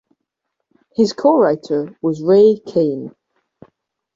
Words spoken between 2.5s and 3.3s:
Cane.